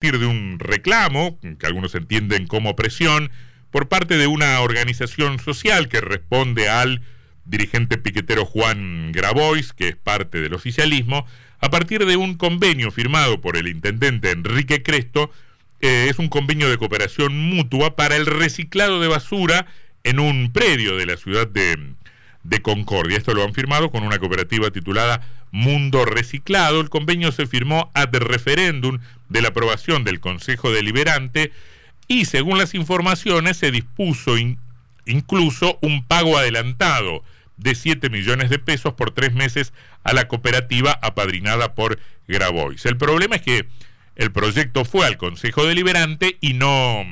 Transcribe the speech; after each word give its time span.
partir 0.00 0.18
de 0.18 0.24
un 0.24 0.58
reclamo, 0.58 1.38
que 1.58 1.66
algunos 1.66 1.94
entienden 1.94 2.46
como 2.46 2.74
presión, 2.74 3.30
por 3.70 3.88
parte 3.88 4.16
de 4.16 4.26
una 4.26 4.58
organización 4.62 5.38
social 5.38 5.90
que 5.90 6.00
responde 6.00 6.70
al 6.70 7.02
dirigente 7.44 7.98
piquetero 7.98 8.46
Juan 8.46 9.12
Grabois, 9.12 9.74
que 9.74 9.88
es 9.88 9.96
parte 9.96 10.40
del 10.40 10.54
oficialismo, 10.54 11.26
a 11.60 11.68
partir 11.68 12.06
de 12.06 12.16
un 12.16 12.38
convenio 12.38 12.90
firmado 12.90 13.42
por 13.42 13.58
el 13.58 13.68
intendente 13.68 14.30
Enrique 14.30 14.82
Cresto, 14.82 15.30
eh, 15.82 16.06
es 16.08 16.18
un 16.18 16.28
convenio 16.28 16.70
de 16.70 16.78
cooperación 16.78 17.38
mutua 17.38 17.94
para 17.94 18.16
el 18.16 18.24
reciclado 18.24 19.00
de 19.00 19.08
basura 19.08 19.66
en 20.02 20.18
un 20.18 20.50
predio 20.50 20.96
de 20.96 21.04
la 21.04 21.18
ciudad 21.18 21.46
de, 21.46 21.76
de 22.42 22.62
Concordia. 22.62 23.18
Esto 23.18 23.34
lo 23.34 23.44
han 23.44 23.54
firmado 23.54 23.90
con 23.90 24.02
una 24.02 24.18
cooperativa 24.18 24.70
titulada 24.70 25.26
Mundo 25.50 26.04
Reciclado. 26.04 26.80
El 26.80 26.90
convenio 26.90 27.32
se 27.32 27.46
firmó 27.46 27.90
ad 27.94 28.14
referéndum 28.14 28.98
de 29.28 29.42
la 29.42 29.48
aprobación 29.48 30.04
del 30.04 30.20
Consejo 30.20 30.70
Deliberante 30.70 31.52
y 32.08 32.24
según 32.24 32.58
las 32.58 32.74
informaciones 32.74 33.56
se 33.56 33.70
dispuso 33.70 34.34
incluso 35.06 35.78
un 35.82 36.04
pago 36.04 36.36
adelantado 36.36 37.22
de 37.56 37.74
7 37.74 38.10
millones 38.10 38.50
de 38.50 38.58
pesos 38.58 38.94
por 38.94 39.10
tres 39.10 39.32
meses 39.34 39.72
a 40.02 40.12
la 40.12 40.28
cooperativa 40.28 40.98
apadrinada 41.02 41.74
por 41.74 41.98
Grabois. 42.26 42.86
El 42.86 42.96
problema 42.96 43.36
es 43.36 43.42
que 43.42 43.66
el 44.16 44.32
proyecto 44.32 44.84
fue 44.84 45.06
al 45.06 45.18
Consejo 45.18 45.64
Deliberante 45.64 46.38
y 46.40 46.54
no, 46.54 47.04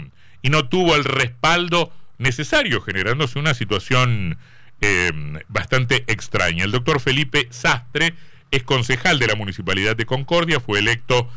y 0.42 0.50
no 0.50 0.68
tuvo 0.68 0.96
el 0.96 1.04
respaldo 1.04 1.92
necesario, 2.18 2.80
generándose 2.80 3.38
una 3.38 3.54
situación 3.54 4.38
eh, 4.80 5.12
bastante 5.48 6.04
extraña. 6.06 6.64
El 6.64 6.72
doctor 6.72 7.00
Felipe 7.00 7.48
Sastre 7.50 8.14
es 8.50 8.62
concejal 8.62 9.18
de 9.18 9.26
la 9.26 9.34
Municipalidad 9.34 9.96
de 9.96 10.06
Concordia, 10.06 10.60
fue 10.60 10.78
electo 10.78 11.28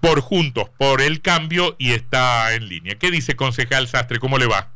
por 0.00 0.20
Juntos 0.20 0.70
por 0.78 1.00
el 1.00 1.20
Cambio 1.20 1.76
y 1.78 1.92
está 1.92 2.54
en 2.54 2.68
línea. 2.68 2.94
¿Qué 2.96 3.10
dice 3.10 3.36
concejal 3.36 3.86
Sastre? 3.86 4.18
¿Cómo 4.18 4.38
le 4.38 4.46
va? 4.46 4.68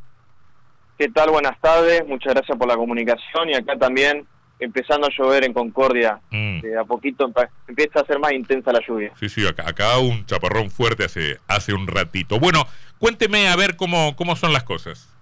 ¿Qué 0.97 1.09
tal? 1.09 1.31
Buenas 1.31 1.59
tardes, 1.59 2.07
muchas 2.07 2.33
gracias 2.33 2.57
por 2.57 2.67
la 2.67 2.75
comunicación 2.75 3.49
y 3.49 3.55
acá 3.55 3.77
también 3.77 4.25
empezando 4.59 5.07
a 5.07 5.09
llover 5.09 5.43
en 5.43 5.53
Concordia. 5.53 6.19
Mm. 6.31 6.61
a 6.79 6.85
poquito 6.85 7.29
empieza 7.67 7.99
a 7.99 8.05
ser 8.05 8.19
más 8.19 8.31
intensa 8.31 8.71
la 8.71 8.79
lluvia. 8.87 9.11
Sí, 9.19 9.27
sí, 9.27 9.45
acá, 9.45 9.67
acá 9.67 9.97
un 9.97 10.25
chaparrón 10.25 10.71
fuerte 10.71 11.03
hace, 11.05 11.39
hace 11.47 11.73
un 11.73 11.87
ratito. 11.87 12.39
Bueno, 12.39 12.65
cuénteme 12.97 13.49
a 13.49 13.55
ver 13.55 13.75
cómo, 13.75 14.15
cómo 14.15 14.35
son 14.35 14.53
las 14.53 14.63
cosas. 14.63 15.14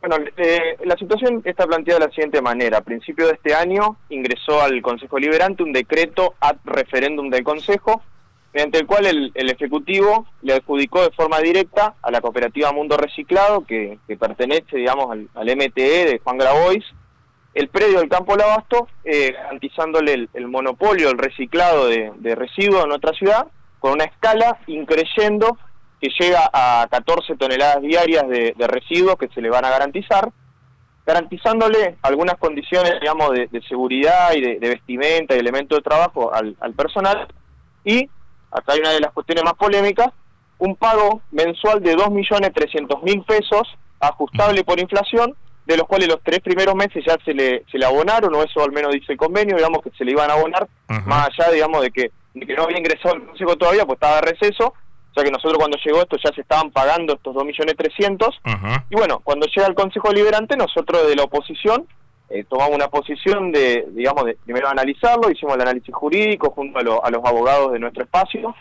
Bueno, 0.00 0.16
eh, 0.38 0.78
la 0.84 0.96
situación 0.96 1.42
está 1.44 1.66
planteada 1.66 2.00
de 2.00 2.06
la 2.06 2.12
siguiente 2.12 2.40
manera. 2.40 2.78
A 2.78 2.84
principio 2.84 3.26
de 3.26 3.34
este 3.34 3.54
año 3.54 3.98
ingresó 4.08 4.62
al 4.62 4.80
Consejo 4.80 5.18
Liberante 5.18 5.62
un 5.62 5.72
decreto 5.72 6.34
ad 6.40 6.56
referéndum 6.64 7.28
del 7.28 7.44
Consejo, 7.44 8.02
mediante 8.54 8.78
el 8.78 8.86
cual 8.86 9.04
el, 9.04 9.50
Ejecutivo 9.50 10.26
le 10.40 10.54
adjudicó 10.54 11.02
de 11.02 11.10
forma 11.10 11.38
directa 11.40 11.96
a 12.00 12.10
la 12.10 12.22
cooperativa 12.22 12.72
Mundo 12.72 12.96
Reciclado, 12.96 13.66
que, 13.66 13.98
pertenece, 14.18 14.78
digamos, 14.78 15.10
al, 15.10 15.56
MTE 15.56 16.06
de 16.06 16.20
Juan 16.24 16.38
Grabois, 16.38 16.84
el 17.52 17.68
predio 17.68 17.98
del 17.98 18.08
Campo 18.08 18.36
Labasto, 18.36 18.88
eh, 19.04 19.32
garantizándole 19.32 20.28
el, 20.32 20.48
monopolio, 20.48 21.10
el 21.10 21.18
reciclado 21.18 21.88
de, 21.88 22.34
residuos 22.34 22.84
en 22.84 22.88
nuestra 22.88 23.12
ciudad, 23.12 23.48
con 23.78 23.92
una 23.92 24.04
escala 24.04 24.58
increyendo 24.66 25.58
que 26.00 26.08
llega 26.18 26.48
a 26.52 26.86
14 26.90 27.36
toneladas 27.36 27.82
diarias 27.82 28.26
de, 28.28 28.54
residuos 28.66 29.16
que 29.16 29.28
se 29.28 29.42
le 29.42 29.50
van 29.50 29.64
a 29.64 29.70
garantizar, 29.70 30.30
garantizándole 31.06 31.96
algunas 32.02 32.36
condiciones, 32.36 32.98
digamos, 33.00 33.30
de, 33.32 33.62
seguridad 33.68 34.32
y 34.34 34.40
de, 34.40 34.58
vestimenta 34.58 35.36
y 35.36 35.38
elementos 35.38 35.78
de 35.78 35.82
trabajo 35.82 36.32
al, 36.32 36.74
personal. 36.74 37.28
Y, 37.84 38.08
acá 38.50 38.72
hay 38.72 38.80
una 38.80 38.90
de 38.90 39.00
las 39.00 39.12
cuestiones 39.12 39.44
más 39.44 39.54
polémicas, 39.54 40.08
un 40.58 40.74
pago 40.76 41.20
mensual 41.30 41.82
de 41.82 41.94
2.300.000 41.96 43.24
pesos, 43.26 43.68
ajustable 44.00 44.64
por 44.64 44.80
inflación, 44.80 45.36
de 45.66 45.76
los 45.76 45.86
cuales 45.86 46.08
los 46.08 46.22
tres 46.22 46.40
primeros 46.40 46.74
meses 46.74 47.04
ya 47.06 47.16
se 47.24 47.34
le, 47.34 47.64
se 47.70 47.78
le 47.78 47.84
abonaron, 47.84 48.34
o 48.34 48.42
eso 48.42 48.62
al 48.62 48.72
menos 48.72 48.92
dice 48.92 49.12
el 49.12 49.18
convenio, 49.18 49.56
digamos 49.56 49.82
que 49.82 49.90
se 49.90 50.04
le 50.04 50.12
iban 50.12 50.30
a 50.30 50.34
abonar, 50.34 50.66
más 51.06 51.28
allá, 51.28 51.52
digamos, 51.52 51.82
de 51.82 51.90
que, 51.90 52.10
de 52.34 52.46
que 52.46 52.54
no 52.54 52.64
había 52.64 52.78
ingresado 52.78 53.16
el 53.16 53.26
consejo 53.26 53.56
todavía, 53.56 53.84
pues 53.84 53.96
estaba 53.96 54.16
de 54.16 54.32
receso, 54.32 54.74
o 55.10 55.14
sea 55.14 55.24
que 55.24 55.30
nosotros 55.30 55.58
cuando 55.58 55.76
llegó 55.84 56.00
esto 56.00 56.16
ya 56.22 56.32
se 56.32 56.42
estaban 56.42 56.70
pagando 56.70 57.14
estos 57.14 57.34
2.300.000. 57.34 58.84
Y 58.90 58.94
bueno, 58.94 59.20
cuando 59.20 59.46
llega 59.46 59.66
el 59.66 59.74
Consejo 59.74 60.08
Deliberante, 60.08 60.56
nosotros 60.56 61.08
de 61.08 61.16
la 61.16 61.24
oposición 61.24 61.86
eh, 62.30 62.44
tomamos 62.48 62.76
una 62.76 62.86
posición 62.86 63.50
de, 63.50 63.88
digamos, 63.90 64.24
de 64.24 64.36
primero 64.44 64.68
analizarlo, 64.68 65.30
hicimos 65.30 65.56
el 65.56 65.62
análisis 65.62 65.92
jurídico 65.92 66.52
junto 66.52 66.78
a, 66.78 66.82
los 67.10 67.24
abogados 67.24 67.72
de 67.72 67.80
nuestro 67.80 68.04
espacio. 68.04 68.54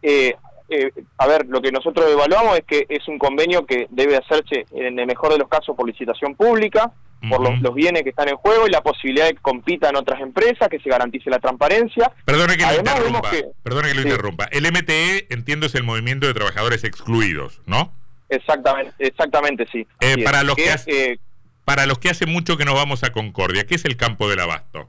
Eh, 0.00 0.34
eh, 0.72 0.92
a 1.18 1.26
ver, 1.26 1.46
lo 1.46 1.60
que 1.60 1.70
nosotros 1.70 2.10
evaluamos 2.10 2.58
es 2.58 2.64
que 2.64 2.86
es 2.88 3.06
un 3.08 3.18
convenio 3.18 3.66
que 3.66 3.86
debe 3.90 4.16
hacerse 4.16 4.66
en 4.72 4.98
el 4.98 5.06
mejor 5.06 5.32
de 5.32 5.38
los 5.38 5.48
casos 5.48 5.76
por 5.76 5.86
licitación 5.86 6.34
pública, 6.34 6.92
por 7.28 7.40
los, 7.40 7.74
bienes 7.74 8.02
que 8.02 8.10
están 8.10 8.28
en 8.28 8.36
juego 8.36 8.66
y 8.66 8.70
la 8.70 8.82
posibilidad 8.82 9.26
de 9.26 9.34
que 9.34 9.40
compitan 9.40 9.94
otras 9.94 10.20
empresas, 10.20 10.68
que 10.68 10.80
se 10.80 10.88
garantice 10.88 11.30
la 11.30 11.38
transparencia. 11.38 12.10
Perdone 12.24 12.56
que 12.56 12.66
lo 12.66 12.74
interrumpa. 12.74 13.30
perdone 13.62 13.88
que 13.88 13.94
lo 13.94 14.02
interrumpa. 14.02 14.44
El 14.50 14.64
MTE, 14.72 15.26
entiendo, 15.30 15.66
es 15.66 15.74
el 15.76 15.84
Movimiento 15.84 16.26
de 16.26 16.34
Trabajadores 16.34 16.82
Excluidos, 16.82 17.60
¿no? 17.66 17.92
Exactamente, 18.28 18.94
exactamente 18.98 19.66
sí. 19.70 19.86
Eh, 20.00 20.24
para, 20.24 20.42
los 20.42 20.56
que, 20.56 20.70
hace, 20.70 21.20
para 21.64 21.86
los 21.86 21.98
que 21.98 22.08
hace 22.08 22.26
mucho 22.26 22.56
que 22.56 22.64
no 22.64 22.74
vamos 22.74 23.04
a 23.04 23.12
Concordia, 23.12 23.66
¿qué 23.66 23.76
es 23.76 23.84
el 23.84 23.96
campo 23.96 24.28
del 24.28 24.40
abasto? 24.40 24.88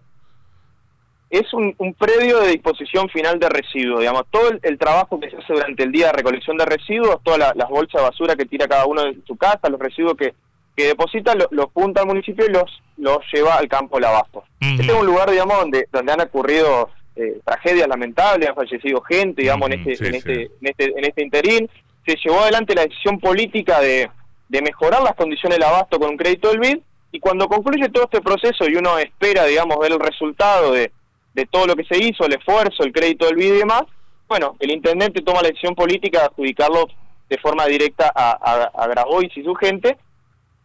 Es 1.34 1.52
un, 1.52 1.74
predio 1.98 2.42
de 2.42 2.50
disposición 2.50 3.10
final 3.10 3.40
de 3.40 3.50
residuos, 3.50 4.02
digamos, 4.02 4.26
todo 4.30 4.52
el, 4.62 4.78
trabajo 4.78 5.20
que 5.20 5.32
se 5.32 5.38
hace 5.38 5.54
durante 5.54 5.82
el 5.82 5.92
día 5.92 6.08
de 6.08 6.14
recolección 6.14 6.58
de 6.58 6.66
residuos, 6.66 7.24
todas 7.24 7.56
las 7.56 7.70
bolsas 7.70 8.02
de 8.02 8.08
basura 8.08 8.36
que 8.36 8.46
tira 8.46 8.68
cada 8.68 8.86
uno 8.86 9.04
de 9.04 9.18
su 9.26 9.36
casa, 9.36 9.68
los 9.68 9.80
residuos 9.80 10.16
que, 10.16 10.36
que 10.76 10.90
deposita, 10.90 11.34
los 11.34 11.48
lo 11.50 11.72
junta 11.74 12.02
al 12.02 12.08
municipio 12.08 12.46
y 12.46 12.52
los, 12.52 12.84
los 12.98 13.18
lleva 13.34 13.56
al 13.56 13.68
campo 13.68 14.00
de 14.00 14.06
abasto. 14.06 14.44
Este 14.60 14.84
es 14.84 14.94
un 14.94 15.08
lugar, 15.08 15.32
digamos, 15.32 15.58
donde, 15.58 15.88
donde 15.92 16.12
han 16.12 16.22
ocurrido 16.22 16.92
eh, 17.16 17.40
tragedias 17.44 17.88
lamentables, 17.88 18.50
ha 18.50 18.54
fallecido 18.54 19.02
gente, 19.02 19.42
digamos, 19.42 19.72
en, 19.72 19.90
este, 19.90 20.08
en, 20.08 20.16
este, 20.16 20.44
en, 20.44 20.68
este, 20.68 20.86
en 20.86 21.06
este 21.06 21.24
interín. 21.24 21.70
Se 22.06 22.16
llevó 22.24 22.42
adelante 22.42 22.76
la 22.76 22.84
decisión 22.84 23.20
política 23.20 23.80
de, 23.80 24.08
de 24.50 24.62
mejorar 24.62 25.02
las 25.02 25.16
condiciones 25.16 25.58
del 25.58 25.68
abasto 25.68 26.00
con 26.00 26.12
un 26.12 26.18
crédito 26.18 26.50
del 26.50 26.60
BID, 26.60 26.78
y 27.12 27.20
cuando 27.20 27.48
concluye 27.48 27.90
todo 27.90 28.04
este 28.04 28.22
proceso 28.22 28.70
y 28.70 28.76
uno 28.76 29.00
espera, 29.00 29.46
digamos, 29.46 29.80
ver 29.80 29.94
el 29.94 30.00
resultado 30.00 30.74
de 30.74 30.92
de 31.34 31.46
todo 31.46 31.68
lo 31.68 31.76
que 31.76 31.86
se 31.86 31.98
hizo, 31.98 32.26
el 32.26 32.34
esfuerzo, 32.34 32.84
el 32.84 32.94
crédito 32.94 33.26
del 33.26 33.36
BID 33.36 33.54
y 33.54 33.58
demás, 33.60 33.84
bueno, 34.28 34.56
el 34.60 34.72
intendente 34.72 35.22
toma 35.22 35.42
la 35.42 35.50
decisión 35.50 35.76
política 35.76 36.20
de 36.20 36.26
adjudicarlo 36.26 36.88
de 37.30 37.38
forma 37.38 37.66
directa 37.66 38.12
a, 38.14 38.32
a, 38.74 38.88
Grabois 38.88 39.36
y 39.36 39.44
su 39.44 39.54
gente. 39.56 39.98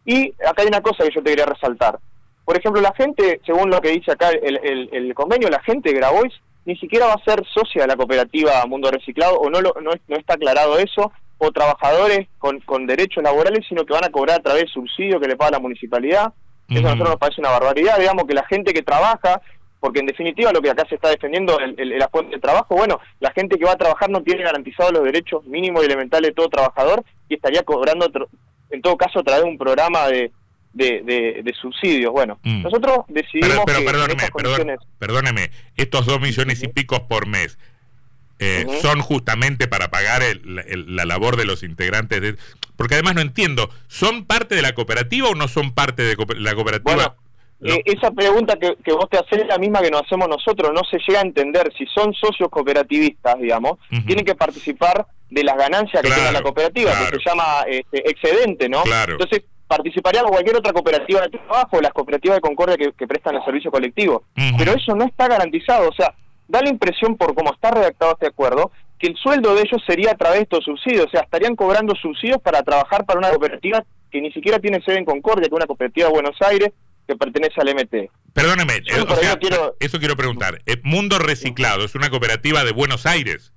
Y 0.05 0.33
acá 0.47 0.63
hay 0.63 0.67
una 0.67 0.81
cosa 0.81 1.03
que 1.03 1.13
yo 1.13 1.21
te 1.21 1.29
quería 1.29 1.45
resaltar. 1.45 1.99
Por 2.45 2.57
ejemplo, 2.57 2.81
la 2.81 2.93
gente, 2.93 3.41
según 3.45 3.69
lo 3.69 3.79
que 3.79 3.89
dice 3.89 4.11
acá 4.11 4.29
el, 4.29 4.89
el, 4.91 5.13
convenio, 5.13 5.49
la 5.49 5.61
gente 5.61 5.89
de 5.89 5.95
Grabois 5.97 6.33
ni 6.65 6.75
siquiera 6.77 7.07
va 7.07 7.13
a 7.13 7.23
ser 7.23 7.43
socia 7.53 7.83
de 7.83 7.87
la 7.87 7.95
cooperativa 7.95 8.65
Mundo 8.65 8.91
Reciclado, 8.91 9.39
o 9.39 9.49
no, 9.49 9.61
lo, 9.61 9.73
no, 9.81 9.91
no 10.07 10.15
está 10.15 10.33
aclarado 10.33 10.77
eso, 10.77 11.11
o 11.37 11.51
trabajadores 11.51 12.27
con, 12.37 12.59
con 12.61 12.85
derechos 12.85 13.23
laborales, 13.23 13.65
sino 13.67 13.85
que 13.85 13.93
van 13.93 14.05
a 14.05 14.09
cobrar 14.09 14.39
a 14.39 14.43
través 14.43 14.63
del 14.63 14.71
subsidio 14.71 15.19
que 15.19 15.27
le 15.27 15.37
paga 15.37 15.51
la 15.51 15.59
municipalidad. 15.59 16.33
Eso 16.69 16.79
a 16.79 16.91
nosotros 16.91 17.09
nos 17.09 17.17
parece 17.17 17.41
una 17.41 17.49
barbaridad, 17.49 17.97
digamos 17.97 18.25
que 18.25 18.33
la 18.35 18.45
gente 18.45 18.73
que 18.73 18.83
trabaja 18.83 19.41
porque 19.79 19.99
en 19.99 20.05
definitiva 20.05 20.51
lo 20.51 20.61
que 20.61 20.69
acá 20.69 20.85
se 20.87 20.95
está 20.95 21.09
defendiendo 21.09 21.59
el, 21.59 21.75
el, 21.77 21.97
la 21.97 22.09
fuente 22.09 22.35
de 22.35 22.41
trabajo, 22.41 22.75
bueno, 22.75 22.99
la 23.19 23.31
gente 23.31 23.57
que 23.57 23.65
va 23.65 23.73
a 23.73 23.77
trabajar 23.77 24.09
no 24.09 24.21
tiene 24.21 24.43
garantizados 24.43 24.93
los 24.93 25.03
derechos 25.03 25.45
mínimos 25.45 25.83
y 25.83 25.85
elementales 25.85 26.29
de 26.29 26.35
todo 26.35 26.49
trabajador 26.49 27.03
y 27.29 27.35
estaría 27.35 27.63
cobrando, 27.63 28.09
en 28.69 28.81
todo 28.81 28.97
caso, 28.97 29.19
a 29.19 29.23
través 29.23 29.43
de 29.43 29.49
un 29.49 29.57
programa 29.57 30.07
de, 30.07 30.31
de, 30.73 31.53
subsidios. 31.59 32.11
Bueno, 32.11 32.39
mm. 32.43 32.63
nosotros 32.63 33.05
decidimos 33.07 33.59
pero, 33.65 33.85
perdóneme, 33.85 34.77
perdóneme, 34.97 35.51
estos 35.75 36.05
dos 36.05 36.19
millones 36.19 36.61
y 36.63 36.67
picos 36.67 36.99
por 37.01 37.27
mes, 37.27 37.57
eh, 38.41 38.65
son 38.81 39.01
justamente 39.01 39.67
para 39.67 39.91
pagar 39.91 40.21
la 40.43 41.05
labor 41.05 41.35
de 41.35 41.43
los 41.45 41.61
integrantes 41.61 42.21
de... 42.21 42.37
Porque 42.77 42.93
además 42.95 43.15
no 43.15 43.21
entiendo, 43.21 43.69
¿son 43.87 44.23
parte 44.25 44.55
de 44.55 44.61
la 44.61 44.73
cooperativa 44.73 45.27
o 45.27 45.35
no 45.35 45.49
son 45.49 45.73
parte 45.73 46.03
de 46.03 46.15
la 46.37 46.55
cooperativa? 46.55 47.17
Eh, 47.61 47.81
esa 47.85 48.11
pregunta 48.11 48.57
que, 48.57 48.93
vos 48.93 49.09
te 49.09 49.17
haces 49.17 49.39
es 49.39 49.47
la 49.47 49.57
misma 49.57 49.81
que 49.81 49.91
nos 49.91 50.03
hacemos 50.03 50.29
nosotros, 50.29 50.71
no 50.73 50.81
se 50.89 50.97
llega 51.05 51.19
a 51.19 51.23
entender 51.23 51.71
si 51.77 51.85
son 51.87 52.13
socios 52.13 52.49
cooperativistas, 52.49 53.37
digamos, 53.39 53.73
tienen 54.05 54.23
que 54.23 54.35
participar 54.35 55.05
de 55.29 55.43
las 55.43 55.57
ganancias 55.57 56.01
que 56.01 56.09
tiene 56.09 56.31
la 56.31 56.41
cooperativa, 56.41 56.91
que 57.11 57.17
se 57.17 57.29
llama 57.29 57.65
este, 57.67 58.09
excedente, 58.09 58.69
¿no? 58.69 58.83
Entonces, 59.07 59.43
participaría 59.67 60.23
cualquier 60.23 60.55
otra 60.55 60.73
cooperativa 60.73 61.21
de 61.21 61.29
trabajo, 61.29 61.81
las 61.81 61.91
cooperativas 61.91 62.37
de 62.37 62.41
Concordia 62.41 62.77
que, 62.77 63.07
prestan 63.07 63.35
el 63.35 63.43
servicio 63.43 63.69
colectivo, 63.69 64.23
pero 64.57 64.73
eso 64.73 64.95
no 64.95 65.05
está 65.05 65.27
garantizado, 65.27 65.89
o 65.89 65.93
sea, 65.93 66.15
da 66.47 66.61
la 66.61 66.69
impresión 66.69 67.17
por 67.17 67.35
cómo 67.35 67.53
está 67.53 67.71
redactado 67.71 68.13
este 68.13 68.27
acuerdo, 68.27 68.71
que 68.97 69.07
el 69.07 69.15
sueldo 69.15 69.53
de 69.55 69.61
ellos 69.61 69.81
sería 69.85 70.11
a 70.11 70.15
través 70.15 70.39
de 70.39 70.43
estos 70.43 70.63
subsidios, 70.63 71.05
o 71.05 71.09
sea, 71.09 71.21
estarían 71.21 71.55
cobrando 71.55 71.93
subsidios 71.95 72.41
para 72.41 72.63
trabajar 72.63 73.05
para 73.05 73.19
una 73.19 73.29
cooperativa 73.29 73.83
que 74.11 74.21
ni 74.21 74.31
siquiera 74.31 74.59
tiene 74.59 74.81
sede 74.81 74.97
en 74.97 75.05
Concordia, 75.05 75.43
que 75.43 75.53
es 75.53 75.57
una 75.57 75.67
cooperativa 75.67 76.07
de 76.07 76.13
Buenos 76.13 76.41
Aires, 76.41 76.71
que 77.09 77.15
pertenece 77.15 77.59
al 77.59 77.73
MT. 77.73 78.11
Perdóneme, 78.33 78.83
eso 79.79 79.97
quiero 79.97 80.15
preguntar. 80.15 80.61
Eh, 80.67 80.77
Mundo 80.83 81.17
Reciclado 81.17 81.83
es 81.83 81.95
una 81.95 82.11
cooperativa 82.11 82.63
de 82.63 82.71
Buenos 82.71 83.07
Aires. 83.07 83.51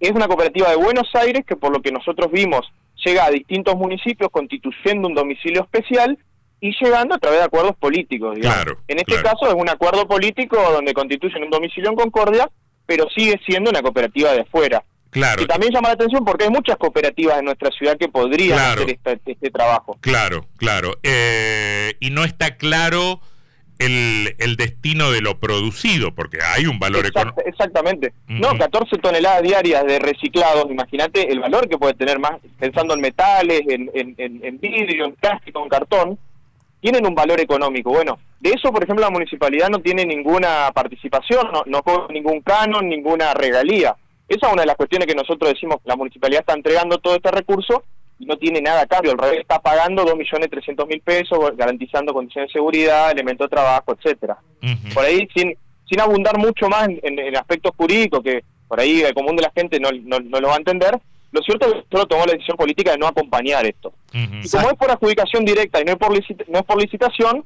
es 0.00 0.10
una 0.10 0.26
cooperativa 0.26 0.68
de 0.68 0.76
Buenos 0.76 1.08
Aires 1.14 1.44
que 1.46 1.54
por 1.54 1.72
lo 1.72 1.80
que 1.80 1.92
nosotros 1.92 2.32
vimos 2.32 2.66
llega 3.04 3.24
a 3.24 3.30
distintos 3.30 3.76
municipios 3.76 4.30
constituyendo 4.32 5.06
un 5.06 5.14
domicilio 5.14 5.62
especial 5.62 6.18
y 6.60 6.72
llegando 6.80 7.14
a 7.14 7.18
través 7.18 7.38
de 7.38 7.44
acuerdos 7.44 7.76
políticos. 7.76 8.34
Digamos. 8.34 8.78
en 8.88 8.98
este 8.98 9.22
caso 9.22 9.46
es 9.46 9.54
un 9.54 9.68
acuerdo 9.68 10.08
político 10.08 10.56
donde 10.72 10.92
constituyen 10.92 11.44
un 11.44 11.50
domicilio 11.50 11.90
en 11.90 11.96
Concordia, 11.96 12.50
pero 12.84 13.06
sigue 13.16 13.40
siendo 13.46 13.70
una 13.70 13.80
cooperativa 13.80 14.32
de 14.32 14.40
afuera. 14.40 14.84
Claro. 15.12 15.42
Y 15.42 15.46
también 15.46 15.74
llama 15.74 15.88
la 15.88 15.94
atención 15.94 16.24
porque 16.24 16.44
hay 16.44 16.50
muchas 16.50 16.78
cooperativas 16.78 17.38
en 17.38 17.44
nuestra 17.44 17.70
ciudad 17.70 17.98
que 17.98 18.08
podrían 18.08 18.58
hacer 18.58 18.98
este, 19.04 19.20
este, 19.26 19.50
trabajo. 19.50 19.98
Claro, 20.00 20.46
claro. 20.56 20.98
Eh, 21.02 21.94
y 22.00 22.08
no 22.08 22.24
está 22.24 22.56
claro 22.56 23.20
el, 23.78 24.34
el, 24.38 24.56
destino 24.56 25.10
de 25.10 25.20
lo 25.20 25.38
producido, 25.38 26.14
porque 26.14 26.38
hay 26.42 26.64
un 26.64 26.78
valor 26.78 27.04
económico. 27.04 27.42
Exactamente. 27.44 28.14
No, 28.26 28.56
14 28.56 28.96
toneladas 28.98 29.42
diarias 29.42 29.84
de 29.84 29.98
reciclados, 29.98 30.70
imagínate 30.70 31.30
el 31.30 31.40
valor 31.40 31.68
que 31.68 31.76
puede 31.76 31.92
tener 31.92 32.18
más, 32.18 32.40
pensando 32.58 32.94
en 32.94 33.02
metales, 33.02 33.60
en, 33.68 33.90
en, 33.92 34.14
en 34.16 34.60
vidrio, 34.60 35.04
en 35.04 35.12
plástico, 35.12 35.62
en 35.62 35.68
cartón, 35.68 36.18
tienen 36.80 37.06
un 37.06 37.14
valor 37.14 37.38
económico. 37.38 37.90
Bueno, 37.90 38.18
de 38.40 38.50
eso, 38.50 38.72
por 38.72 38.82
ejemplo, 38.82 39.04
la 39.04 39.10
municipalidad 39.10 39.68
no 39.68 39.80
tiene 39.80 40.06
ninguna 40.06 40.70
participación, 40.72 41.52
no, 41.52 41.64
no 41.66 41.82
cobra 41.82 42.06
ningún 42.08 42.40
canon, 42.40 42.88
ninguna 42.88 43.34
regalía. 43.34 43.94
Esa 44.28 44.46
es 44.46 44.52
una 44.52 44.62
de 44.62 44.66
las 44.66 44.76
cuestiones 44.76 45.06
que 45.06 45.14
nosotros 45.14 45.52
decimos, 45.52 45.78
la 45.84 45.96
municipalidad 45.96 46.40
está 46.40 46.54
entregando 46.54 46.98
todo 46.98 47.16
este 47.16 47.30
recurso 47.30 47.84
y 48.18 48.26
no 48.26 48.36
tiene 48.36 48.60
nada 48.60 48.82
a 48.82 48.86
cambio, 48.86 49.12
al 49.12 49.18
revés 49.18 49.40
está 49.40 49.60
pagando 49.60 50.04
2.300.000 50.04 51.02
pesos, 51.02 51.38
garantizando 51.56 52.14
condiciones 52.14 52.48
de 52.48 52.52
seguridad, 52.52 53.10
elementos 53.10 53.46
de 53.46 53.56
trabajo, 53.56 53.96
etcétera. 53.98 54.38
Por 54.94 55.04
ahí, 55.04 55.28
sin, 55.34 55.56
sin 55.88 56.00
abundar 56.00 56.38
mucho 56.38 56.68
más 56.68 56.88
en, 56.88 57.18
en, 57.18 57.36
aspectos 57.36 57.72
jurídicos, 57.76 58.20
que 58.22 58.44
por 58.68 58.80
ahí 58.80 59.02
el 59.02 59.12
común 59.12 59.36
de 59.36 59.42
la 59.42 59.50
gente 59.54 59.80
no, 59.80 59.90
no, 59.90 60.20
no 60.20 60.40
lo 60.40 60.48
va 60.48 60.54
a 60.54 60.58
entender, 60.58 60.98
lo 61.32 61.40
cierto 61.42 61.66
es 61.66 61.72
que 61.72 61.84
solo 61.90 62.06
tomó 62.06 62.26
la 62.26 62.34
decisión 62.34 62.56
política 62.56 62.92
de 62.92 62.98
no 62.98 63.06
acompañar 63.06 63.66
esto. 63.66 63.92
Y 64.12 64.48
como 64.48 64.70
es 64.70 64.76
por 64.76 64.90
adjudicación 64.90 65.44
directa 65.44 65.80
y 65.80 65.84
no 65.84 65.92
es 65.92 65.98
por, 65.98 66.12
no 66.12 66.58
es 66.58 66.64
por 66.64 66.80
licitación, 66.80 67.44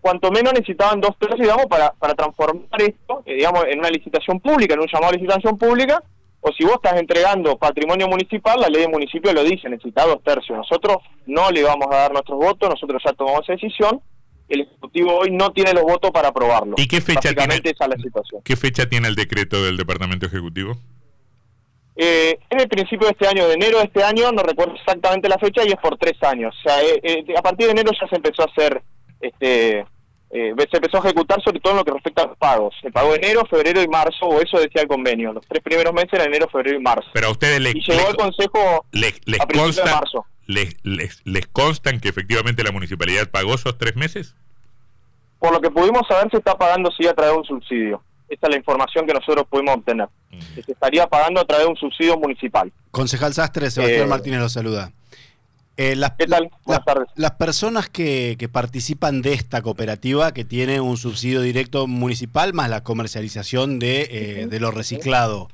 cuanto 0.00 0.30
menos 0.30 0.54
necesitaban 0.54 1.00
dos 1.00 1.16
tercios, 1.18 1.40
digamos, 1.40 1.66
para, 1.66 1.92
para 1.92 2.14
transformar 2.14 2.80
esto, 2.80 3.22
eh, 3.26 3.34
digamos, 3.34 3.64
en 3.68 3.78
una 3.78 3.90
licitación 3.90 4.40
pública, 4.40 4.74
en 4.74 4.80
un 4.80 4.86
llamado 4.86 5.12
a 5.12 5.16
licitación 5.16 5.58
pública, 5.58 6.02
o 6.46 6.52
si 6.52 6.64
vos 6.64 6.74
estás 6.76 6.98
entregando 7.00 7.58
patrimonio 7.58 8.06
municipal, 8.06 8.60
la 8.60 8.68
ley 8.68 8.82
de 8.82 8.88
municipio 8.88 9.32
lo 9.32 9.42
dice, 9.42 9.68
necesita 9.68 10.06
dos 10.06 10.22
tercios. 10.22 10.56
Nosotros 10.56 10.98
no 11.26 11.50
le 11.50 11.64
vamos 11.64 11.88
a 11.90 11.96
dar 11.96 12.12
nuestros 12.12 12.38
votos, 12.38 12.70
nosotros 12.70 13.02
ya 13.04 13.12
tomamos 13.14 13.42
esa 13.42 13.54
decisión, 13.54 14.00
el 14.48 14.60
Ejecutivo 14.60 15.16
hoy 15.16 15.32
no 15.32 15.50
tiene 15.50 15.72
los 15.72 15.82
votos 15.82 16.12
para 16.12 16.28
aprobarlo. 16.28 16.74
¿Y 16.76 16.86
qué 16.86 17.00
fecha, 17.00 17.34
tiene, 17.34 17.60
la 17.64 17.96
situación. 17.96 18.42
qué 18.44 18.54
fecha 18.54 18.88
tiene 18.88 19.08
el 19.08 19.16
decreto 19.16 19.64
del 19.64 19.76
Departamento 19.76 20.26
Ejecutivo? 20.26 20.76
Eh, 21.96 22.38
en 22.48 22.60
el 22.60 22.68
principio 22.68 23.08
de 23.08 23.12
este 23.18 23.26
año, 23.26 23.48
de 23.48 23.54
enero 23.54 23.78
de 23.78 23.84
este 23.84 24.04
año, 24.04 24.30
no 24.30 24.42
recuerdo 24.44 24.74
exactamente 24.76 25.28
la 25.28 25.38
fecha, 25.38 25.64
y 25.64 25.70
es 25.70 25.80
por 25.82 25.98
tres 25.98 26.22
años. 26.22 26.54
O 26.60 26.62
sea, 26.68 26.80
eh, 26.80 27.00
eh, 27.02 27.24
a 27.36 27.42
partir 27.42 27.66
de 27.66 27.72
enero 27.72 27.90
ya 28.00 28.06
se 28.06 28.14
empezó 28.14 28.42
a 28.42 28.52
hacer, 28.52 28.82
este, 29.20 29.84
eh, 30.36 30.54
se 30.70 30.76
empezó 30.76 30.98
a 30.98 31.00
ejecutar 31.00 31.42
sobre 31.42 31.60
todo 31.60 31.72
en 31.72 31.78
lo 31.78 31.84
que 31.84 31.92
respecta 31.92 32.22
a 32.22 32.26
los 32.26 32.36
pagos. 32.36 32.74
El 32.82 32.92
pago 32.92 33.12
de 33.12 33.16
enero, 33.16 33.44
febrero 33.48 33.82
y 33.82 33.88
marzo, 33.88 34.26
o 34.26 34.40
eso 34.40 34.58
decía 34.58 34.82
el 34.82 34.88
convenio. 34.88 35.32
Los 35.32 35.46
tres 35.46 35.62
primeros 35.62 35.92
meses 35.94 36.12
eran 36.12 36.26
enero, 36.28 36.48
febrero 36.50 36.78
y 36.78 36.82
marzo. 36.82 37.08
Pero 37.12 37.28
a 37.28 37.30
ustedes 37.30 37.60
les, 37.60 37.74
y 37.74 37.80
llegó 37.80 38.08
el 38.08 38.16
Consejo 38.16 38.84
les, 38.92 39.14
a 39.40 39.46
consta, 39.46 39.84
de 39.84 39.90
marzo. 39.90 40.26
Les, 40.46 40.76
les, 40.84 41.20
¿Les 41.24 41.46
constan 41.46 42.00
que 42.00 42.08
efectivamente 42.08 42.62
la 42.62 42.72
municipalidad 42.72 43.30
pagó 43.30 43.54
esos 43.54 43.78
tres 43.78 43.96
meses? 43.96 44.34
Por 45.38 45.52
lo 45.52 45.60
que 45.60 45.70
pudimos 45.70 46.02
saber, 46.08 46.30
se 46.30 46.38
está 46.38 46.56
pagando 46.56 46.90
sí 46.90 47.06
a 47.06 47.14
través 47.14 47.34
de 47.34 47.38
un 47.38 47.44
subsidio. 47.44 48.02
Esta 48.28 48.48
es 48.48 48.50
la 48.50 48.56
información 48.58 49.06
que 49.06 49.14
nosotros 49.14 49.46
pudimos 49.48 49.76
obtener. 49.76 50.08
se 50.54 50.72
estaría 50.72 51.06
pagando 51.06 51.40
a 51.40 51.44
través 51.44 51.66
de 51.66 51.70
un 51.70 51.76
subsidio 51.76 52.18
municipal. 52.18 52.72
Concejal 52.90 53.32
Sastre, 53.34 53.70
Sebastián 53.70 54.06
Eh, 54.06 54.06
Martínez 54.06 54.40
lo 54.40 54.48
saluda. 54.48 54.90
Eh, 55.78 55.94
las, 55.94 56.12
¿Qué 56.12 56.26
tal? 56.26 56.50
Buenas 56.64 56.84
tardes. 56.86 57.08
las 57.16 57.32
personas 57.32 57.88
que, 57.90 58.36
que 58.38 58.48
participan 58.48 59.20
de 59.20 59.34
esta 59.34 59.60
cooperativa, 59.60 60.32
que 60.32 60.44
tiene 60.44 60.80
un 60.80 60.96
subsidio 60.96 61.42
directo 61.42 61.86
municipal 61.86 62.54
más 62.54 62.70
la 62.70 62.82
comercialización 62.82 63.78
de, 63.78 64.08
eh, 64.10 64.46
de 64.46 64.60
lo 64.60 64.70
reciclado, 64.70 65.48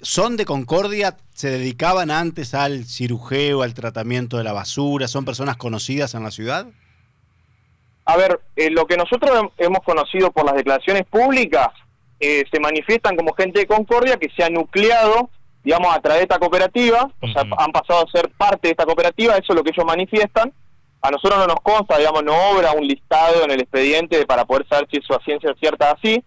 ¿son 0.00 0.36
de 0.36 0.44
Concordia? 0.44 1.16
¿Se 1.34 1.50
dedicaban 1.50 2.12
antes 2.12 2.54
al 2.54 2.84
cirujeo, 2.84 3.62
al 3.62 3.74
tratamiento 3.74 4.38
de 4.38 4.44
la 4.44 4.52
basura? 4.52 5.08
¿Son 5.08 5.24
personas 5.24 5.56
conocidas 5.56 6.14
en 6.14 6.22
la 6.22 6.30
ciudad? 6.30 6.68
A 8.04 8.16
ver, 8.16 8.40
eh, 8.54 8.70
lo 8.70 8.86
que 8.86 8.96
nosotros 8.96 9.30
hem- 9.32 9.50
hemos 9.58 9.80
conocido 9.84 10.30
por 10.30 10.44
las 10.46 10.54
declaraciones 10.54 11.04
públicas, 11.04 11.68
eh, 12.20 12.44
se 12.50 12.60
manifiestan 12.60 13.16
como 13.16 13.32
gente 13.34 13.58
de 13.60 13.66
Concordia 13.66 14.16
que 14.18 14.30
se 14.36 14.44
ha 14.44 14.50
nucleado, 14.50 15.30
digamos, 15.64 15.94
a 15.94 16.00
través 16.00 16.20
de 16.20 16.22
esta 16.24 16.38
cooperativa, 16.38 17.10
o 17.20 17.26
sea, 17.28 17.42
han 17.58 17.72
pasado 17.72 18.04
a 18.06 18.10
ser 18.10 18.30
parte 18.36 18.68
de 18.68 18.70
esta 18.72 18.84
cooperativa, 18.86 19.34
eso 19.34 19.52
es 19.52 19.56
lo 19.56 19.62
que 19.62 19.70
ellos 19.70 19.84
manifiestan. 19.86 20.52
A 21.00 21.10
nosotros 21.10 21.38
no 21.38 21.46
nos 21.46 21.60
consta, 21.62 21.96
digamos, 21.98 22.24
no 22.24 22.34
obra 22.50 22.72
un 22.72 22.86
listado 22.86 23.44
en 23.44 23.50
el 23.52 23.60
expediente 23.60 24.24
para 24.26 24.44
poder 24.44 24.66
saber 24.68 24.88
si 24.90 24.98
eso 24.98 25.14
a 25.14 25.22
ciencia 25.24 25.54
cierta 25.60 25.92
así. 25.92 26.22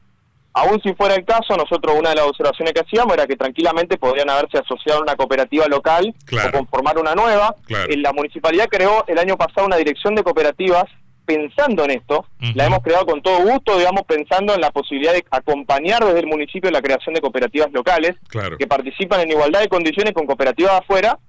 Aún 0.54 0.82
si 0.82 0.94
fuera 0.94 1.16
el 1.16 1.24
caso, 1.26 1.56
nosotros 1.56 1.96
una 1.98 2.10
de 2.10 2.16
las 2.16 2.26
observaciones 2.26 2.74
que 2.74 2.82
hacíamos 2.82 3.14
era 3.14 3.26
que 3.26 3.38
tranquilamente 3.38 3.98
podrían 3.98 4.30
haberse 4.30 4.58
asociado 4.58 5.00
a 5.00 5.04
una 5.04 5.16
cooperativa 5.16 5.66
local 5.68 6.14
Claro. 6.26 6.50
o 6.50 6.52
conformar 6.60 6.98
una 6.98 7.16
nueva. 7.16 7.56
Claro. 7.66 7.88
La 7.98 8.12
municipalidad 8.14 8.68
creó 8.70 9.06
el 9.08 9.18
año 9.18 9.38
pasado 9.38 9.66
una 9.66 9.78
dirección 9.78 10.14
de 10.14 10.24
cooperativas 10.24 10.86
pensando 11.26 11.84
en 11.86 11.92
esto. 11.92 12.26
La 12.56 12.66
hemos 12.66 12.80
creado 12.80 13.06
con 13.06 13.22
todo 13.22 13.40
gusto, 13.42 13.78
digamos, 13.78 14.04
pensando 14.04 14.54
en 14.56 14.62
la 14.62 14.72
posibilidad 14.72 15.14
de 15.14 15.24
acompañar 15.32 16.04
desde 16.04 16.20
el 16.20 16.28
municipio 16.28 16.70
la 16.72 16.82
creación 16.82 17.14
de 17.16 17.22
cooperativas 17.22 17.72
locales 17.72 18.16
Claro. 18.28 18.58
que 18.58 18.68
participan 18.68 19.22
en 19.22 19.32
igualdad 19.32 19.62
de 19.62 19.68
condiciones 19.70 20.14
con 20.14 20.26
cooperativas 20.26 20.74
de 20.74 20.78
afuera 20.80 21.20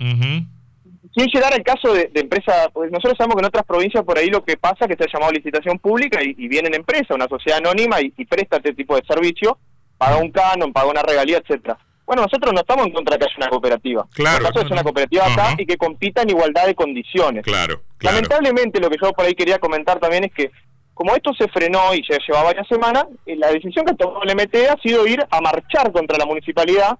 sin 1.14 1.26
llegar 1.26 1.52
al 1.52 1.62
caso 1.62 1.92
de, 1.92 2.06
de 2.12 2.20
empresa, 2.20 2.70
pues 2.72 2.90
nosotros 2.90 3.14
sabemos 3.18 3.36
que 3.36 3.40
en 3.40 3.46
otras 3.46 3.64
provincias 3.66 4.02
por 4.02 4.16
ahí 4.16 4.28
lo 4.28 4.42
que 4.44 4.56
pasa 4.56 4.86
es 4.86 4.88
que 4.88 4.96
se 4.96 5.04
ha 5.04 5.12
llamado 5.12 5.32
licitación 5.32 5.78
pública 5.78 6.20
y, 6.22 6.34
y 6.38 6.48
viene 6.48 6.68
en 6.68 6.74
empresa, 6.76 7.14
una 7.14 7.28
sociedad 7.28 7.58
anónima 7.58 8.00
y, 8.00 8.12
y 8.16 8.24
presta 8.24 8.56
este 8.56 8.72
tipo 8.72 8.96
de 8.96 9.02
servicio, 9.06 9.58
paga 9.98 10.16
un 10.16 10.30
canon, 10.30 10.72
paga 10.72 10.88
una 10.90 11.02
regalía, 11.02 11.36
etcétera. 11.38 11.76
Bueno, 12.06 12.22
nosotros 12.22 12.52
no 12.52 12.60
estamos 12.60 12.86
en 12.86 12.92
contra 12.92 13.16
de 13.16 13.20
que 13.20 13.24
haya 13.26 13.36
una 13.36 13.48
cooperativa. 13.48 14.06
Claro. 14.12 14.46
El 14.46 14.52
caso 14.52 14.66
es 14.66 14.70
una 14.70 14.82
cooperativa 14.82 15.26
acá 15.26 15.54
y 15.56 15.66
que 15.66 15.76
compita 15.76 16.22
en 16.22 16.30
igualdad 16.30 16.66
de 16.66 16.74
condiciones. 16.74 17.44
Claro, 17.44 17.82
claro. 17.96 18.16
Lamentablemente 18.16 18.80
lo 18.80 18.90
que 18.90 18.96
yo 19.00 19.12
por 19.12 19.24
ahí 19.24 19.34
quería 19.34 19.58
comentar 19.58 19.98
también 20.00 20.24
es 20.24 20.32
que 20.32 20.50
como 20.94 21.14
esto 21.14 21.32
se 21.34 21.48
frenó 21.48 21.94
y 21.94 22.02
ya 22.08 22.18
lleva 22.26 22.42
varias 22.42 22.68
semanas, 22.68 23.06
eh, 23.26 23.36
la 23.36 23.48
decisión 23.48 23.84
que 23.86 23.94
tomó 23.94 24.22
el 24.22 24.34
MT 24.36 24.54
ha 24.70 24.80
sido 24.82 25.06
ir 25.06 25.24
a 25.30 25.40
marchar 25.40 25.90
contra 25.90 26.18
la 26.18 26.26
municipalidad. 26.26 26.98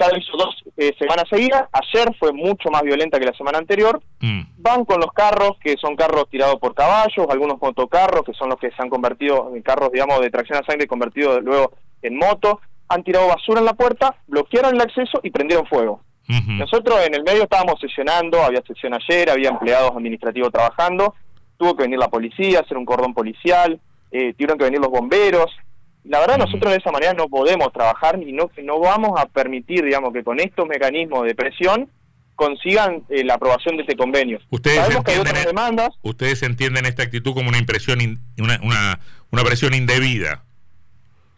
Ya 0.00 0.08
lo 0.08 0.18
hizo 0.18 0.36
dos 0.36 0.54
eh, 0.76 0.92
semanas 0.98 1.24
seguidas. 1.30 1.68
Ayer 1.72 2.14
fue 2.18 2.32
mucho 2.32 2.70
más 2.70 2.82
violenta 2.82 3.20
que 3.20 3.26
la 3.26 3.34
semana 3.34 3.58
anterior. 3.58 4.02
Mm. 4.20 4.42
Van 4.56 4.84
con 4.84 4.98
los 5.00 5.12
carros, 5.12 5.52
que 5.62 5.76
son 5.76 5.94
carros 5.94 6.28
tirados 6.30 6.56
por 6.56 6.74
caballos, 6.74 7.26
algunos 7.28 7.60
motocarros, 7.60 8.22
que 8.24 8.32
son 8.32 8.48
los 8.48 8.58
que 8.58 8.70
se 8.70 8.82
han 8.82 8.88
convertido 8.88 9.52
en 9.54 9.62
carros, 9.62 9.92
digamos, 9.92 10.20
de 10.20 10.30
tracción 10.30 10.58
a 10.58 10.66
sangre, 10.66 10.86
convertidos 10.86 11.42
luego 11.42 11.72
en 12.00 12.16
moto. 12.16 12.60
Han 12.94 13.04
tirado 13.04 13.28
basura 13.28 13.60
en 13.60 13.66
la 13.66 13.74
puerta, 13.74 14.14
bloquearon 14.26 14.74
el 14.74 14.80
acceso 14.80 15.20
y 15.22 15.30
prendieron 15.30 15.66
fuego. 15.66 16.02
Nosotros 16.58 17.00
en 17.06 17.14
el 17.14 17.22
medio 17.24 17.42
estábamos 17.42 17.78
sesionando, 17.80 18.42
había 18.42 18.62
sesión 18.66 18.94
ayer, 18.94 19.28
había 19.30 19.50
empleados 19.50 19.90
administrativos 19.92 20.50
trabajando, 20.52 21.14
tuvo 21.58 21.76
que 21.76 21.82
venir 21.82 21.98
la 21.98 22.08
policía, 22.08 22.60
hacer 22.60 22.76
un 22.76 22.84
cordón 22.86 23.12
policial, 23.12 23.80
eh, 24.10 24.32
tuvieron 24.34 24.56
que 24.58 24.64
venir 24.64 24.80
los 24.80 24.90
bomberos. 24.90 25.50
La 26.04 26.20
verdad 26.20 26.38
nosotros 26.38 26.72
de 26.72 26.78
esa 26.78 26.90
manera 26.90 27.12
no 27.12 27.28
podemos 27.28 27.72
trabajar 27.72 28.20
y 28.22 28.32
no, 28.32 28.50
no 28.62 28.78
vamos 28.80 29.20
a 29.20 29.26
permitir, 29.26 29.84
digamos, 29.84 30.12
que 30.12 30.24
con 30.24 30.40
estos 30.40 30.66
mecanismos 30.66 31.24
de 31.24 31.34
presión 31.34 31.90
consigan 32.34 33.02
eh, 33.08 33.24
la 33.24 33.34
aprobación 33.34 33.76
de 33.76 33.82
este 33.82 33.96
convenio. 33.96 34.38
Ustedes 34.50 34.78
Sabemos 34.78 35.04
que 35.04 35.12
hay 35.12 35.16
entienden 35.18 35.30
otras 35.36 35.46
el- 35.46 35.54
demandas, 35.54 35.88
Ustedes 36.02 36.42
entienden 36.42 36.86
esta 36.86 37.02
actitud 37.02 37.34
como 37.34 37.48
una 37.48 37.58
impresión, 37.58 38.00
in- 38.00 38.20
una, 38.38 38.58
una, 38.62 39.00
una 39.30 39.42
presión 39.44 39.74
indebida. 39.74 40.44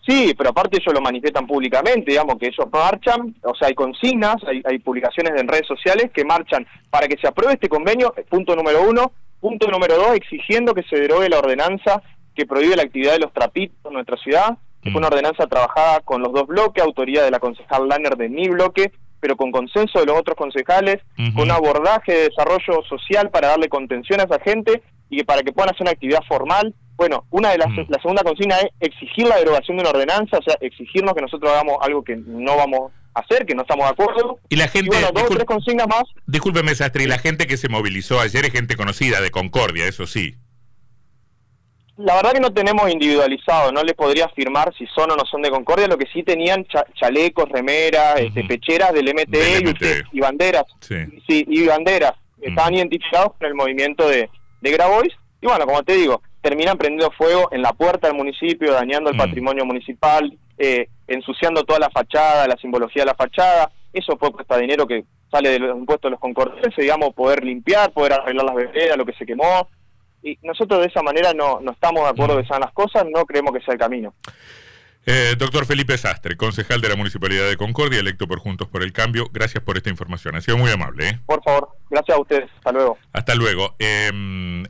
Sí, 0.06 0.34
pero 0.36 0.50
aparte 0.50 0.78
ellos 0.78 0.92
lo 0.92 1.00
manifiestan 1.00 1.46
públicamente, 1.46 2.10
digamos 2.10 2.36
que 2.38 2.48
ellos 2.48 2.66
marchan, 2.70 3.34
o 3.42 3.54
sea, 3.54 3.68
hay 3.68 3.74
consignas, 3.74 4.36
hay, 4.46 4.60
hay 4.64 4.78
publicaciones 4.78 5.40
en 5.40 5.48
redes 5.48 5.66
sociales 5.66 6.10
que 6.12 6.24
marchan 6.24 6.66
para 6.90 7.08
que 7.08 7.16
se 7.16 7.26
apruebe 7.26 7.54
este 7.54 7.68
convenio, 7.70 8.12
eh, 8.16 8.24
punto 8.28 8.54
número 8.54 8.82
uno. 8.82 9.12
Punto 9.40 9.68
número 9.68 9.96
dos, 9.96 10.14
exigiendo 10.14 10.72
que 10.72 10.82
se 10.84 10.96
derogue 10.96 11.28
la 11.28 11.38
ordenanza 11.38 12.02
que 12.34 12.46
prohíbe 12.46 12.76
la 12.76 12.82
actividad 12.84 13.12
de 13.12 13.18
los 13.18 13.32
trapitos 13.32 13.76
en 13.84 13.92
nuestra 13.92 14.16
ciudad, 14.16 14.56
que 14.82 14.90
fue 14.90 14.98
una 14.98 15.08
Mm. 15.08 15.12
ordenanza 15.12 15.46
trabajada 15.46 16.00
con 16.00 16.22
los 16.22 16.32
dos 16.32 16.46
bloques, 16.46 16.82
autoría 16.82 17.22
de 17.22 17.30
la 17.30 17.38
concejal 17.40 17.86
Lanner 17.86 18.16
de 18.16 18.30
mi 18.30 18.48
bloque, 18.48 18.90
pero 19.20 19.36
con 19.36 19.52
consenso 19.52 20.00
de 20.00 20.06
los 20.06 20.18
otros 20.18 20.36
concejales, 20.36 20.96
con 21.34 21.44
un 21.44 21.50
abordaje 21.50 22.12
de 22.12 22.28
desarrollo 22.30 22.82
social 22.88 23.28
para 23.30 23.48
darle 23.48 23.68
contención 23.68 24.20
a 24.20 24.24
esa 24.24 24.40
gente 24.40 24.82
y 25.10 25.18
que 25.18 25.24
para 25.24 25.42
que 25.42 25.52
puedan 25.52 25.70
hacer 25.70 25.82
una 25.82 25.90
actividad 25.92 26.22
formal. 26.26 26.74
Bueno, 26.96 27.24
una 27.30 27.50
de 27.50 27.58
las, 27.58 27.68
Mm. 27.70 27.86
la 27.88 27.98
segunda 28.00 28.22
consigna 28.22 28.56
es 28.58 28.70
exigir 28.80 29.26
la 29.26 29.36
derogación 29.36 29.76
de 29.76 29.82
una 29.82 29.90
ordenanza, 29.90 30.38
o 30.38 30.42
sea, 30.42 30.56
exigirnos 30.60 31.14
que 31.14 31.22
nosotros 31.22 31.50
hagamos 31.50 31.78
algo 31.80 32.04
que 32.04 32.16
no 32.16 32.56
vamos 32.56 32.92
a 33.14 33.20
hacer, 33.20 33.44
que 33.46 33.54
no 33.54 33.62
estamos 33.62 33.84
de 33.86 33.90
acuerdo. 33.92 34.38
Y 34.48 34.56
la 34.56 34.66
Y 34.66 34.68
gente, 34.68 34.88
bueno, 34.90 35.08
dos 35.12 35.24
o 35.24 35.34
tres 35.34 35.44
consignas 35.44 35.86
más. 35.88 36.04
discúlpeme, 36.26 36.74
Sastre, 36.74 37.04
y 37.04 37.06
la 37.06 37.18
gente 37.18 37.46
que 37.46 37.56
se 37.56 37.68
movilizó 37.68 38.20
ayer 38.20 38.44
es 38.44 38.52
gente 38.52 38.76
conocida 38.76 39.20
de 39.20 39.30
Concordia, 39.30 39.86
eso 39.86 40.06
sí. 40.06 40.36
La 41.96 42.16
verdad 42.16 42.32
que 42.32 42.40
no 42.40 42.52
tenemos 42.52 42.90
individualizado, 42.90 43.70
no 43.70 43.84
les 43.84 43.94
podría 43.94 44.24
afirmar 44.24 44.74
si 44.76 44.84
son 44.88 45.12
o 45.12 45.16
no 45.16 45.24
son 45.30 45.42
de 45.42 45.50
Concordia, 45.50 45.86
lo 45.86 45.96
que 45.96 46.06
sí 46.12 46.24
tenían 46.24 46.66
chalecos, 46.98 47.48
remeras, 47.48 48.18
este, 48.20 48.42
pecheras 48.44 48.92
del 48.92 49.08
MTE, 49.14 49.62
Y, 50.10 50.18
banderas. 50.20 50.64
Sí. 50.80 50.96
y 51.28 51.66
banderas. 51.66 52.12
Estaban 52.42 52.74
identificados 52.74 53.34
con 53.38 53.46
el 53.46 53.54
movimiento 53.54 54.08
de, 54.08 54.28
de 54.60 54.70
Grabois. 54.72 55.12
Y 55.40 55.46
bueno, 55.46 55.66
como 55.66 55.84
te 55.84 55.94
digo, 55.94 56.20
terminan 56.44 56.76
prendiendo 56.76 57.10
fuego 57.12 57.48
en 57.52 57.62
la 57.62 57.72
puerta 57.72 58.06
del 58.06 58.18
municipio, 58.18 58.70
dañando 58.70 59.08
el 59.08 59.16
patrimonio 59.16 59.64
municipal, 59.64 60.30
eh, 60.58 60.88
ensuciando 61.06 61.64
toda 61.64 61.78
la 61.78 61.88
fachada, 61.88 62.46
la 62.46 62.58
simbología 62.58 63.00
de 63.02 63.06
la 63.06 63.14
fachada. 63.14 63.72
Eso 63.94 64.18
fue 64.18 64.30
cuesta 64.30 64.58
dinero 64.58 64.86
que 64.86 65.04
sale 65.30 65.48
de 65.48 65.58
los 65.58 65.78
impuestos 65.78 66.10
de 66.10 66.10
los 66.10 66.20
concordienses, 66.20 66.76
digamos, 66.76 67.14
poder 67.14 67.42
limpiar, 67.42 67.92
poder 67.92 68.12
arreglar 68.12 68.44
las 68.44 68.56
veredas, 68.56 68.98
lo 68.98 69.06
que 69.06 69.14
se 69.14 69.24
quemó, 69.24 69.70
y 70.22 70.38
nosotros 70.42 70.80
de 70.80 70.88
esa 70.88 71.02
manera 71.02 71.32
no, 71.32 71.60
no 71.60 71.72
estamos 71.72 72.04
de 72.04 72.10
acuerdo 72.10 72.36
de 72.36 72.46
sean 72.46 72.60
las 72.60 72.72
cosas, 72.72 73.06
no 73.10 73.24
creemos 73.24 73.54
que 73.54 73.64
sea 73.64 73.72
el 73.72 73.80
camino. 73.80 74.12
Eh, 75.06 75.34
doctor 75.36 75.66
Felipe 75.66 75.98
Sastre, 75.98 76.36
concejal 76.36 76.80
de 76.80 76.88
la 76.88 76.96
Municipalidad 76.96 77.46
de 77.48 77.58
Concordia, 77.58 78.00
electo 78.00 78.26
por 78.26 78.38
Juntos 78.38 78.68
por 78.68 78.82
el 78.82 78.92
Cambio, 78.92 79.28
gracias 79.32 79.62
por 79.62 79.76
esta 79.76 79.90
información. 79.90 80.34
Ha 80.34 80.40
sido 80.40 80.56
muy 80.56 80.70
amable. 80.70 81.08
¿eh? 81.08 81.20
Por 81.26 81.42
favor, 81.42 81.68
gracias 81.90 82.16
a 82.16 82.20
ustedes. 82.20 82.50
Hasta 82.56 82.72
luego. 82.72 82.98
Hasta 83.12 83.34
luego. 83.34 83.74
Em, 83.78 84.62